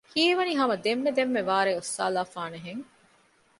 ހީވަނީ 0.11 0.51
ހަމަ 0.59 0.75
ދެންމެ 0.85 1.11
ދެންމެ 1.17 1.41
ވާރޭ 1.49 1.71
އޮއްސާލައިފާނެ 1.75 2.57
ހެން 2.65 2.85